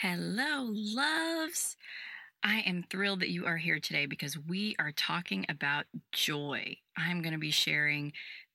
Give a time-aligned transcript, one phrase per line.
[0.00, 1.76] Hello, loves.
[2.42, 6.78] I am thrilled that you are here today because we are talking about joy.
[6.96, 8.14] I'm going to be sharing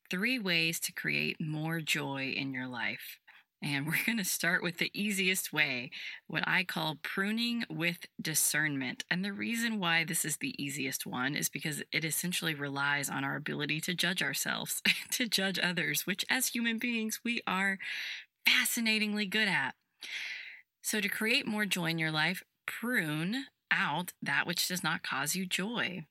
[0.10, 3.20] three ways to create more joy in your life.
[3.62, 5.92] And we're going to start with the easiest way,
[6.26, 9.04] what I call pruning with discernment.
[9.12, 13.24] And the reason why this is the easiest one is because it essentially relies on
[13.24, 14.82] our ability to judge ourselves,
[15.12, 17.77] to judge others, which as human beings, we are
[18.48, 19.76] fascinatingly good at.
[20.86, 25.35] So, to create more joy in your life, prune out that which does not cause
[25.35, 26.05] you joy.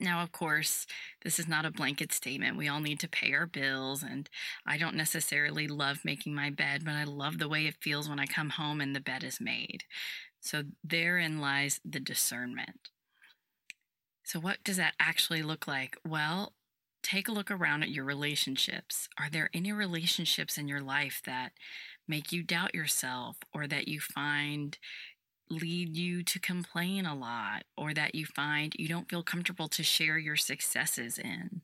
[0.00, 0.86] Now, of course,
[1.22, 2.56] this is not a blanket statement.
[2.56, 4.26] We all need to pay our bills, and
[4.64, 8.18] I don't necessarily love making my bed, but I love the way it feels when
[8.18, 9.84] I come home and the bed is made.
[10.40, 12.88] So, therein lies the discernment.
[14.24, 15.98] So, what does that actually look like?
[16.08, 16.54] Well,
[17.02, 19.08] take a look around at your relationships.
[19.18, 21.52] Are there any relationships in your life that
[22.10, 24.76] make you doubt yourself or that you find
[25.48, 29.82] lead you to complain a lot or that you find you don't feel comfortable to
[29.82, 31.62] share your successes in.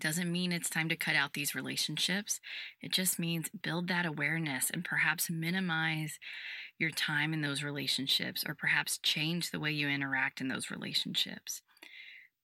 [0.00, 2.40] Doesn't mean it's time to cut out these relationships.
[2.80, 6.18] It just means build that awareness and perhaps minimize
[6.78, 11.62] your time in those relationships or perhaps change the way you interact in those relationships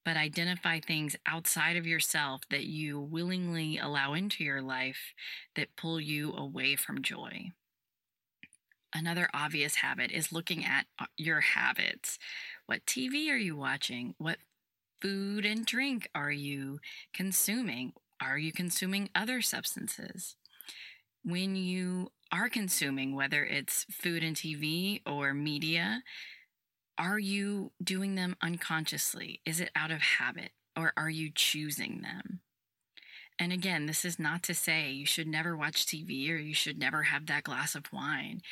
[0.04, 5.14] but identify things outside of yourself that you willingly allow into your life
[5.56, 7.50] that pull you away from joy.
[8.94, 12.18] Another obvious habit is looking at uh, your habits.
[12.66, 14.14] What TV are you watching?
[14.18, 14.38] What
[15.02, 16.78] food and drink are you
[17.12, 17.92] consuming?
[18.22, 20.36] Are you consuming other substances?
[21.24, 26.02] When you are consuming, whether it's food and TV or media,
[26.98, 29.40] are you doing them unconsciously?
[29.44, 32.40] Is it out of habit or are you choosing them?
[33.38, 36.78] And again, this is not to say you should never watch TV or you should
[36.78, 38.42] never have that glass of wine.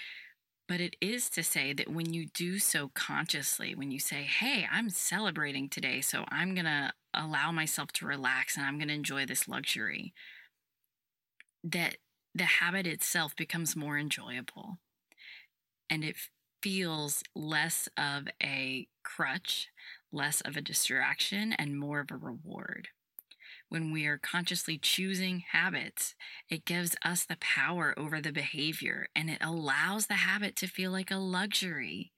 [0.69, 4.67] But it is to say that when you do so consciously, when you say, hey,
[4.71, 8.95] I'm celebrating today, so I'm going to allow myself to relax and I'm going to
[8.95, 10.15] enjoy this luxury,
[11.63, 11.97] that
[12.35, 14.79] the habit itself becomes more enjoyable.
[15.91, 16.17] And it
[16.63, 19.69] feels less of a crutch,
[20.13, 22.89] less of a distraction, and more of a reward.
[23.69, 26.15] When we are consciously choosing habits,
[26.49, 30.91] it gives us the power over the behavior and it allows the habit to feel
[30.91, 32.13] like a luxury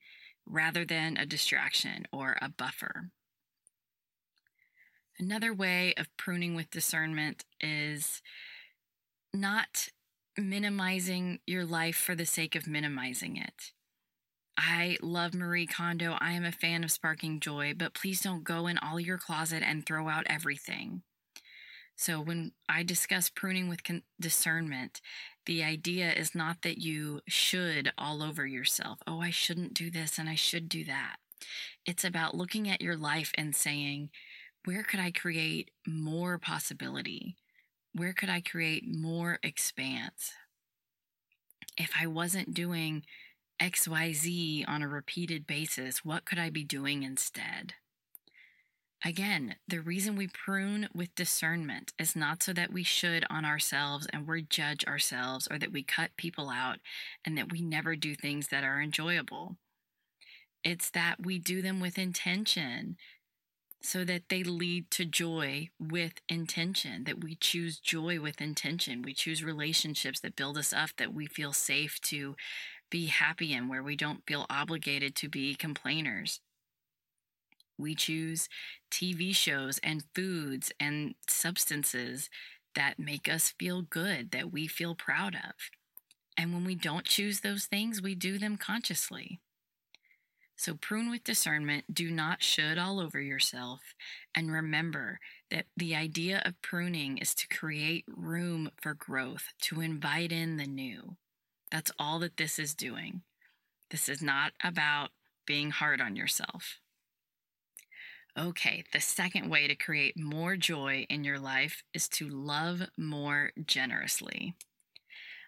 [0.47, 3.11] rather than a distraction or a buffer.
[5.19, 8.21] Another way of pruning with discernment is
[9.33, 9.89] not
[10.37, 13.73] minimizing your life for the sake of minimizing it.
[14.57, 16.17] I love Marie Kondo.
[16.21, 19.63] I am a fan of sparking joy, but please don't go in all your closet
[19.65, 21.03] and throw out everything.
[21.97, 25.01] So, when I discuss pruning with con- discernment,
[25.47, 28.99] the idea is not that you should all over yourself.
[29.07, 31.17] Oh, I shouldn't do this and I should do that.
[31.87, 34.11] It's about looking at your life and saying,
[34.65, 37.37] where could I create more possibility?
[37.93, 40.33] Where could I create more expanse?
[41.77, 43.05] If I wasn't doing
[43.65, 47.73] XYZ on a repeated basis, what could I be doing instead?
[49.03, 54.07] Again, the reason we prune with discernment is not so that we should on ourselves
[54.13, 56.77] and we judge ourselves or that we cut people out
[57.25, 59.57] and that we never do things that are enjoyable.
[60.63, 62.99] It's that we do them with intention
[63.81, 69.03] so that they lead to joy with intention, that we choose joy with intention.
[69.03, 72.35] We choose relationships that build us up, that we feel safe to
[72.95, 76.39] be happy in, where we don't feel obligated to be complainers.
[77.77, 78.49] We choose
[78.89, 82.31] TV shows and foods and substances
[82.77, 85.55] that make us feel good, that we feel proud of.
[86.39, 89.41] And when we don't choose those things, we do them consciously.
[90.55, 93.81] So prune with discernment, do not should all over yourself.
[94.37, 95.19] And remember
[95.51, 100.67] that the idea of pruning is to create room for growth, to invite in the
[100.69, 101.17] new.
[101.75, 103.23] That's all that this is doing.
[103.91, 105.09] This is not about
[105.45, 106.79] being hard on yourself.
[108.39, 113.51] Okay, the second way to create more joy in your life is to love more
[113.67, 114.55] generously.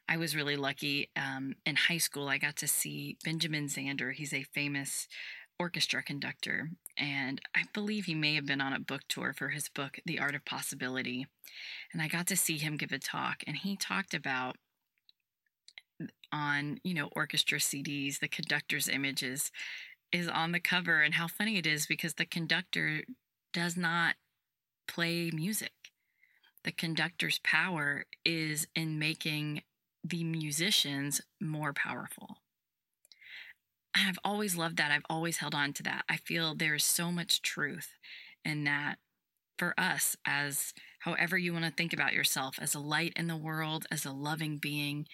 [0.09, 1.11] I was really lucky.
[1.15, 4.13] Um, in high school, I got to see Benjamin Zander.
[4.13, 5.07] He's a famous
[5.61, 9.69] orchestra conductor, and I believe he may have been on a book tour for his
[9.69, 11.29] book, The Art of Possibility.
[11.93, 14.57] And I got to see him give a talk, and he talked about
[16.33, 19.51] on you know orchestra CDs, the conductor's images
[20.13, 23.03] is on the cover, and how funny it is because the conductor
[23.53, 24.15] does not
[24.87, 25.73] play music.
[26.65, 29.63] The conductor's power is in making
[30.03, 32.39] the musicians more powerful.
[33.95, 34.91] I've always loved that.
[34.93, 36.05] I've always held on to that.
[36.09, 37.91] I feel there is so much truth
[38.45, 38.99] in that
[39.59, 43.37] for us as however you want to think about yourself as a light in the
[43.37, 45.07] world, as a loving being,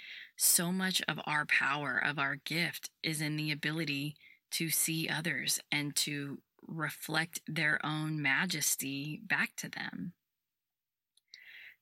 [0.43, 4.17] so much of our power, of our gift is in the ability
[4.50, 10.12] to see others and to reflect their own majesty back to them.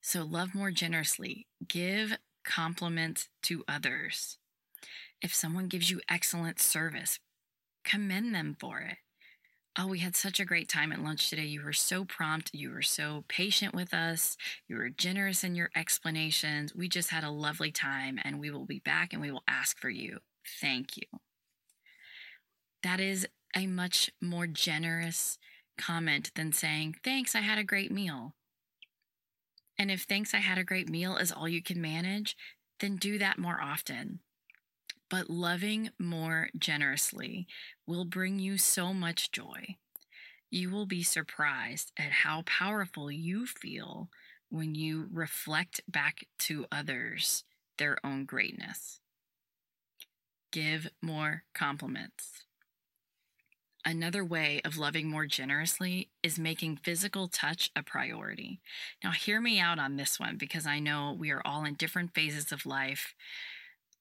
[0.02, 4.36] So love more generously, give compliments to others.
[5.22, 7.18] If someone gives you excellent service,
[7.82, 8.98] commend them for it.
[9.78, 11.44] Oh, we had such a great time at lunch today.
[11.44, 12.50] You were so prompt.
[12.52, 14.36] You were so patient with us.
[14.68, 16.74] You were generous in your explanations.
[16.74, 19.78] We just had a lovely time and we will be back and we will ask
[19.78, 20.18] for you.
[20.60, 21.04] Thank you.
[22.82, 25.38] That is a much more generous
[25.78, 28.34] comment than saying, Thanks, I had a great meal.
[29.78, 32.36] And if thanks, I had a great meal is all you can manage,
[32.80, 34.20] then do that more often.
[35.10, 37.46] But loving more generously
[37.86, 39.76] will bring you so much joy.
[40.50, 44.08] You will be surprised at how powerful you feel
[44.48, 47.44] when you reflect back to others
[47.76, 49.00] their own greatness.
[50.52, 52.44] Give more compliments.
[53.84, 58.60] Another way of loving more generously is making physical touch a priority.
[59.02, 62.14] Now, hear me out on this one because I know we are all in different
[62.14, 63.14] phases of life.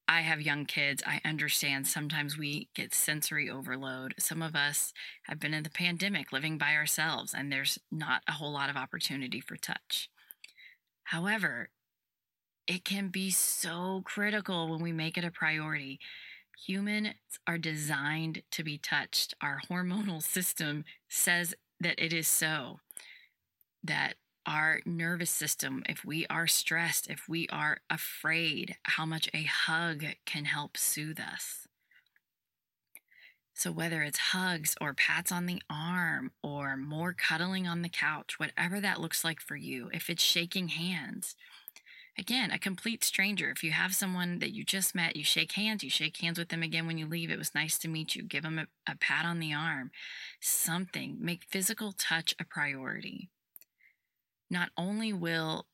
[0.09, 1.03] I have young kids.
[1.05, 4.15] I understand sometimes we get sensory overload.
[4.17, 4.91] Some of us
[5.27, 8.75] have been in the pandemic living by ourselves, and there's not a whole lot of
[8.75, 10.09] opportunity for touch.
[11.03, 11.69] However,
[12.65, 15.99] it can be so critical when we make it a priority.
[16.65, 17.13] Humans
[17.45, 19.35] are designed to be touched.
[19.43, 22.79] Our hormonal system says that it is so.
[23.83, 24.15] That
[24.49, 30.03] our nervous system, if we are stressed, if we are afraid, how much a hug
[30.25, 31.67] can help soothe us.
[33.53, 38.39] So, whether it's hugs or pats on the arm or more cuddling on the couch,
[38.39, 41.35] whatever that looks like for you, if it's shaking hands,
[42.17, 43.49] Again, a complete stranger.
[43.49, 46.49] If you have someone that you just met, you shake hands, you shake hands with
[46.49, 47.31] them again when you leave.
[47.31, 48.23] It was nice to meet you.
[48.23, 49.91] Give them a, a pat on the arm.
[50.41, 51.15] Something.
[51.21, 53.29] Make physical touch a priority.
[54.49, 55.67] Not only will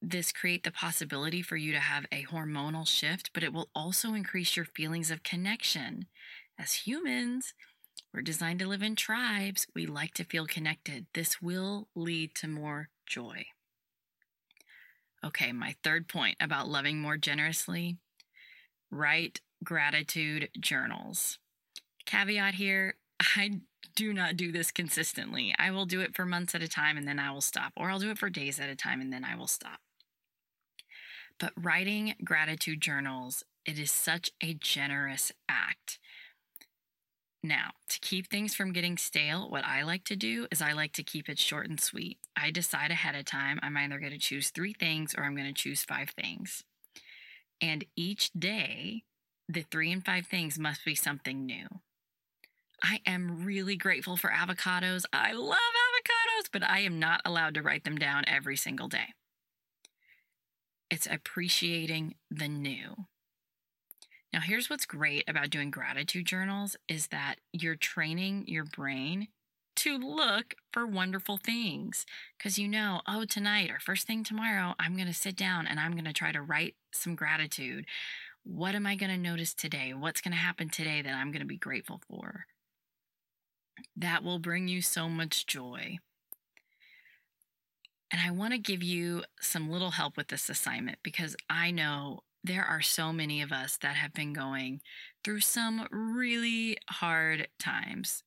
[0.00, 4.14] this create the possibility for you to have a hormonal shift, but it will also
[4.14, 6.06] increase your feelings of connection.
[6.58, 7.54] As humans,
[8.12, 9.66] we're designed to live in tribes.
[9.74, 11.06] We like to feel connected.
[11.14, 13.46] This will lead to more joy.
[15.24, 17.96] Okay, my third point about loving more generously
[18.90, 21.38] write gratitude journals.
[22.04, 23.60] Caveat here I
[23.94, 25.54] do not do this consistently.
[25.58, 27.90] I will do it for months at a time and then I will stop, or
[27.90, 29.80] I'll do it for days at a time and then I will stop.
[31.38, 35.98] But writing gratitude journals, it is such a generous act.
[37.42, 40.92] Now, to keep things from getting stale, what I like to do is I like
[40.94, 42.18] to keep it short and sweet.
[42.34, 45.52] I decide ahead of time I'm either going to choose three things or I'm going
[45.52, 46.64] to choose five things.
[47.60, 49.02] And each day,
[49.46, 51.66] the three and five things must be something new.
[52.86, 55.06] I am really grateful for avocados.
[55.10, 59.14] I love avocados, but I am not allowed to write them down every single day.
[60.90, 63.06] It's appreciating the new.
[64.34, 69.28] Now, here's what's great about doing gratitude journals is that you're training your brain
[69.76, 72.04] to look for wonderful things
[72.36, 75.80] because you know, oh, tonight or first thing tomorrow, I'm going to sit down and
[75.80, 77.86] I'm going to try to write some gratitude.
[78.42, 79.94] What am I going to notice today?
[79.94, 82.44] What's going to happen today that I'm going to be grateful for?
[83.96, 85.98] That will bring you so much joy.
[88.10, 92.20] And I want to give you some little help with this assignment because I know
[92.44, 94.82] there are so many of us that have been going
[95.24, 98.22] through some really hard times.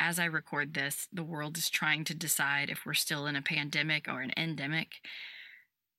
[0.00, 3.42] As I record this, the world is trying to decide if we're still in a
[3.42, 4.94] pandemic or an endemic.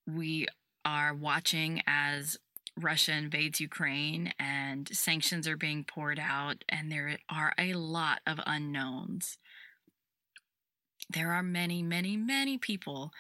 [0.06, 0.48] We
[0.84, 2.38] are watching as
[2.80, 8.40] Russia invades Ukraine and sanctions are being poured out, and there are a lot of
[8.46, 9.38] unknowns.
[11.10, 13.12] There are many, many, many people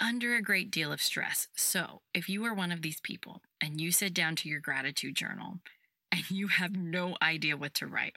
[0.00, 1.48] under a great deal of stress.
[1.54, 5.14] So, if you are one of these people and you sit down to your gratitude
[5.14, 5.60] journal
[6.12, 8.16] and you have no idea what to write,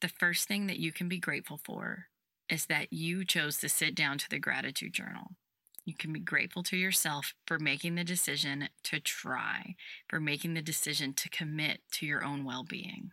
[0.00, 2.06] the first thing that you can be grateful for
[2.48, 5.32] is that you chose to sit down to the gratitude journal.
[5.88, 9.74] You can be grateful to yourself for making the decision to try,
[10.08, 13.10] for making the decision to commit to your own well being.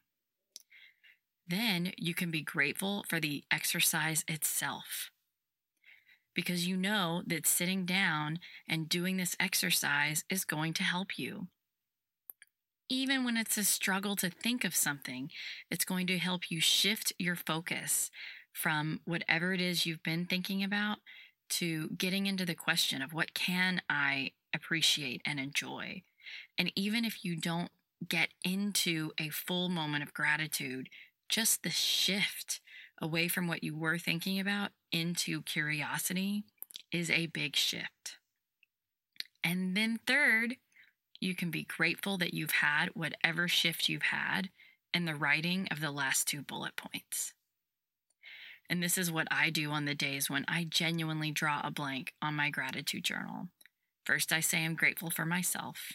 [1.47, 5.09] Then you can be grateful for the exercise itself
[6.35, 11.47] because you know that sitting down and doing this exercise is going to help you.
[12.89, 15.29] even when it's a struggle to think of something,
[15.71, 18.11] it's going to help you shift your focus
[18.53, 20.99] from whatever it is you've been thinking about
[21.49, 26.03] to getting into the question of what can I appreciate and enjoy.
[26.57, 27.71] And even if you don't
[28.07, 30.89] get into a full moment of gratitude,
[31.29, 32.61] just the shift
[33.01, 36.43] away from what you were thinking about into curiosity
[36.91, 38.17] is a big shift.
[39.43, 40.55] And then, third,
[41.19, 44.49] you can be grateful that you've had whatever shift you've had
[44.93, 47.33] in the writing of the last two bullet points.
[48.69, 52.13] And this is what I do on the days when I genuinely draw a blank
[52.21, 53.49] on my gratitude journal.
[54.05, 55.93] First, I say I'm grateful for myself.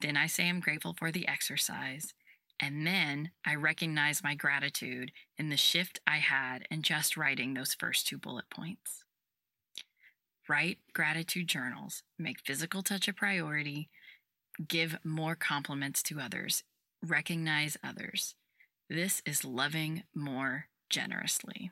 [0.00, 2.14] Then, I say I'm grateful for the exercise.
[2.58, 7.74] And then I recognize my gratitude in the shift I had in just writing those
[7.74, 9.04] first two bullet points.
[10.48, 13.88] Write gratitude journals, make physical touch a priority,
[14.66, 16.64] give more compliments to others,
[17.02, 18.34] recognize others.
[18.88, 21.70] This is loving more generously.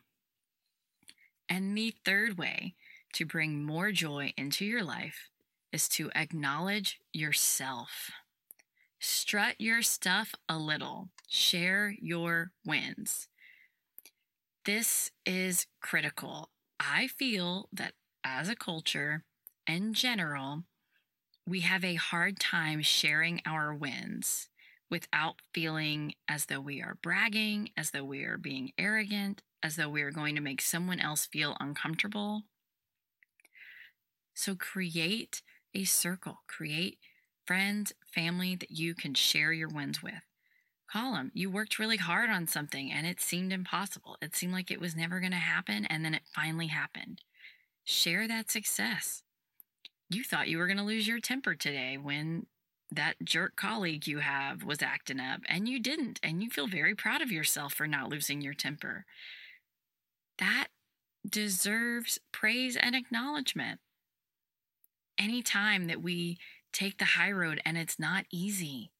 [1.49, 2.75] And the third way
[3.15, 5.31] to bring more joy into your life
[5.73, 8.11] is to acknowledge yourself.
[9.01, 13.29] Strut your stuff a little, share your wins.
[14.65, 16.51] This is critical.
[16.81, 17.93] I feel that
[18.25, 19.25] as a culture,
[19.67, 20.65] in general,
[21.47, 24.49] we have a hard time sharing our wins
[24.91, 29.89] without feeling as though we are bragging, as though we are being arrogant, as though
[29.89, 32.43] we are going to make someone else feel uncomfortable.
[34.35, 35.43] So create
[35.75, 36.99] a circle, create
[37.45, 40.23] friends, family that you can share your wins with.
[40.91, 41.31] Call them.
[41.35, 44.17] You worked really hard on something and it seemed impossible.
[44.23, 47.21] It seemed like it was never going to happen, and then it finally happened.
[47.85, 49.23] Share that success.
[50.09, 52.47] You thought you were going to lose your temper today when
[52.91, 56.95] that jerk colleague you have was acting up, and you didn't, and you feel very
[56.95, 59.05] proud of yourself for not losing your temper
[60.39, 60.69] that
[61.29, 63.81] deserves praise and acknowledgement.
[65.19, 66.39] Anytime that we
[66.73, 68.91] take the high road and it's not easy,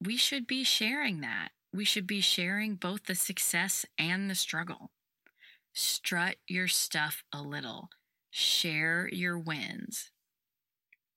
[0.00, 1.50] we should be sharing that.
[1.72, 4.90] We should be sharing both the success and the struggle.
[5.72, 7.90] Strut your stuff a little,
[8.30, 10.10] share your wins.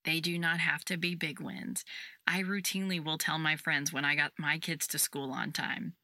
[0.04, 1.84] They do not have to be big wins.
[2.26, 5.94] I routinely will tell my friends when I got my kids to school on time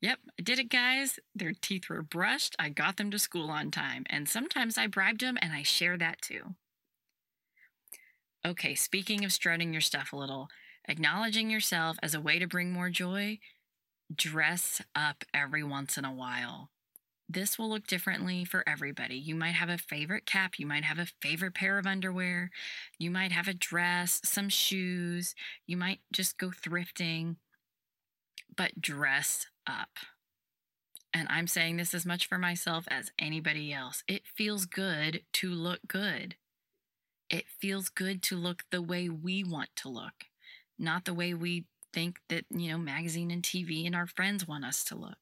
[0.00, 1.18] Yep, I did it, guys.
[1.34, 2.54] Their teeth were brushed.
[2.58, 4.04] I got them to school on time.
[4.08, 6.54] And sometimes I bribed them, and I share that too.
[8.46, 10.48] Okay, speaking of strutting your stuff a little,
[10.88, 13.40] acknowledging yourself as a way to bring more joy,
[14.14, 16.70] dress up every once in a while.
[17.28, 19.16] This will look differently for everybody.
[19.16, 22.50] You might have a favorite cap, you might have a favorite pair of underwear,
[22.98, 25.34] you might have a dress, some shoes,
[25.66, 27.36] you might just go thrifting,
[28.56, 29.90] but dress up.
[31.12, 34.02] And I'm saying this as much for myself as anybody else.
[34.06, 36.36] It feels good to look good.
[37.30, 40.24] It feels good to look the way we want to look,
[40.78, 44.64] not the way we think that, you know, magazine and TV and our friends want
[44.64, 45.18] us to look.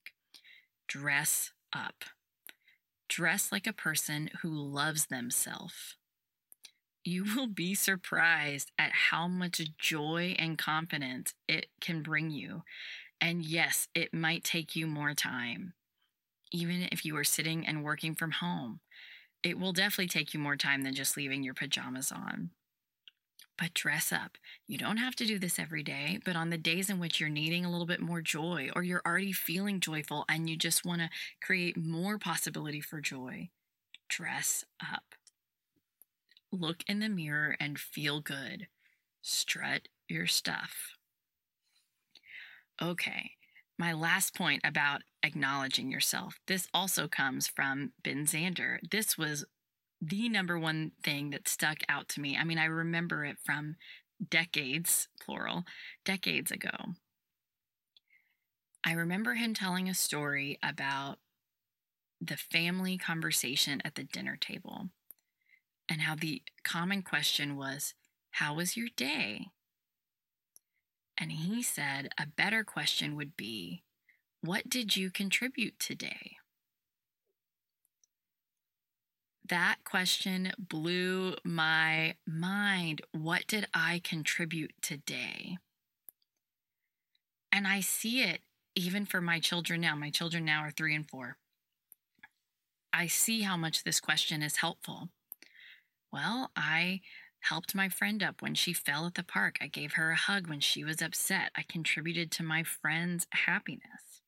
[0.89, 2.05] Dress up.
[3.09, 5.97] Dress like a person who loves themselves.
[7.05, 12.63] You will be surprised at how much joy and confidence it can bring you
[13.21, 15.75] and yes, it might take you more time,
[16.53, 18.81] even if you are sitting and working from home.
[19.43, 22.51] It will definitely take you more time than just leaving your pajamas on.
[23.59, 24.37] But dress up.
[24.67, 27.31] You don't have to do this every day, but on the days in which you're
[27.31, 31.01] needing a little bit more joy or you're already feeling joyful and you just want
[31.01, 31.11] to
[31.43, 33.49] create more possibility for joy,
[34.09, 35.15] dress up.
[36.53, 38.69] Look in the mirror and feel good.
[39.23, 40.97] Strut your stuff.
[42.81, 43.33] Okay.
[43.79, 46.39] My last point about acknowledging yourself.
[46.47, 48.79] This also comes from Ben Zander.
[48.91, 49.45] This was
[50.01, 52.37] the number one thing that stuck out to me.
[52.37, 53.77] I mean, I remember it from
[54.31, 55.65] decades, plural,
[56.05, 56.95] decades ago.
[58.85, 61.19] I remember him telling a story about
[62.21, 64.89] the family conversation at the dinner table
[65.89, 67.95] and how the common question was,
[68.33, 69.49] How was your day?
[71.19, 73.83] And he said a better question would be,
[74.43, 76.37] What did you contribute today?
[79.49, 83.03] That question blew my mind.
[83.13, 85.59] What did I contribute today?
[87.53, 88.41] And I see it
[88.75, 89.95] even for my children now.
[89.95, 91.37] My children now are three and four.
[92.93, 95.11] I see how much this question is helpful.
[96.13, 97.01] Well, I
[97.49, 99.57] helped my friend up when she fell at the park.
[99.61, 101.51] I gave her a hug when she was upset.
[101.57, 104.23] I contributed to my friend's happiness.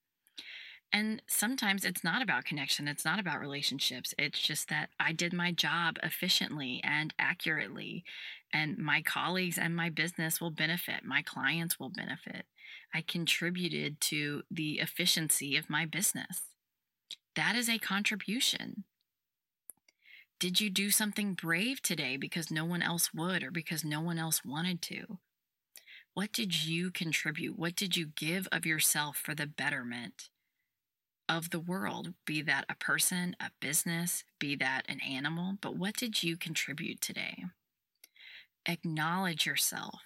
[0.92, 4.14] And sometimes it's not about connection, it's not about relationships.
[4.18, 8.04] It's just that I did my job efficiently and accurately,
[8.54, 12.46] and my colleagues and my business will benefit, my clients will benefit.
[12.94, 16.42] I contributed to the efficiency of my business.
[17.36, 18.84] That is a contribution.
[20.40, 24.18] Did you do something brave today because no one else would or because no one
[24.18, 25.18] else wanted to?
[26.14, 27.58] What did you contribute?
[27.58, 30.30] What did you give of yourself for the betterment?
[31.28, 35.94] of the world, be that a person, a business, be that an animal, but what
[35.94, 37.44] did you contribute today?
[38.66, 40.00] Acknowledge yourself.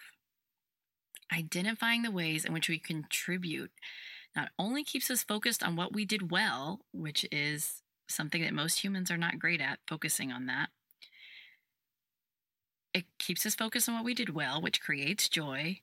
[1.32, 3.70] Identifying the ways in which we contribute
[4.34, 8.82] not only keeps us focused on what we did well, which is something that most
[8.85, 10.68] humans are not great at, focusing on that.
[12.94, 15.80] It keeps us focused on what we did well, which creates joy,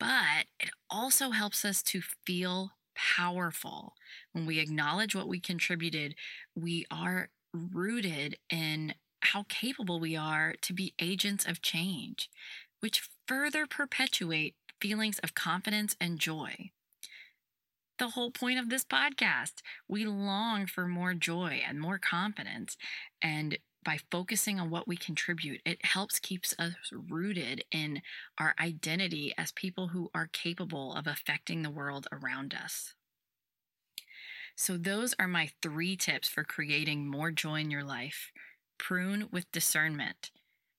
[0.00, 3.94] but it also helps us to feel powerful.
[4.32, 6.14] When we acknowledge what we contributed,
[6.54, 12.30] we are rooted in how capable we are to be agents of change,
[12.80, 16.70] which further perpetuate feelings of confidence and joy.
[17.98, 19.54] The whole point of this podcast,
[19.88, 22.76] we long for more joy and more confidence.
[23.20, 28.02] And by focusing on what we contribute, it helps keeps us rooted in
[28.38, 32.94] our identity as people who are capable of affecting the world around us.
[34.54, 38.32] So, those are my three tips for creating more joy in your life.
[38.76, 40.30] Prune with discernment.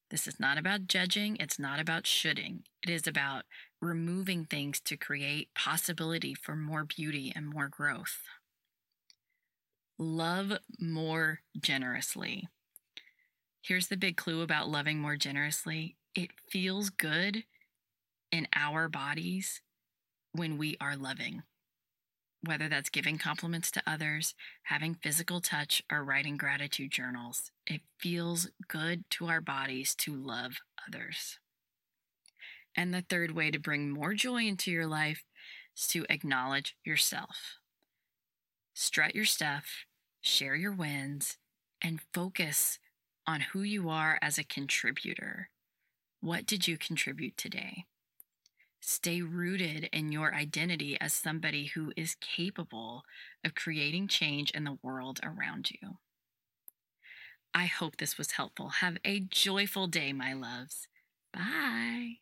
[0.09, 2.63] This is not about judging, it's not about shoulding.
[2.81, 3.43] It is about
[3.81, 8.23] removing things to create possibility for more beauty and more growth.
[9.97, 12.47] Love more generously.
[13.61, 17.43] Here's the big clue about loving more generously it feels good
[18.31, 19.61] in our bodies
[20.31, 21.43] when we are loving,
[22.43, 24.33] whether that's giving compliments to others,
[24.63, 27.51] having physical touch, or writing gratitude journals.
[27.67, 31.39] It feels good to our bodies to love others.
[32.75, 35.23] And the third way to bring more joy into your life
[35.75, 37.57] is to acknowledge yourself.
[38.73, 39.85] Strut your stuff,
[40.21, 41.37] share your wins,
[41.81, 42.79] and focus
[43.27, 45.49] on who you are as a contributor.
[46.21, 47.85] What did you contribute today?
[48.81, 53.03] Stay rooted in your identity as somebody who is capable
[53.43, 55.97] of creating change in the world around you.
[57.53, 58.69] I hope this was helpful.
[58.69, 60.87] Have a joyful day, my loves.
[61.33, 62.19] Bye.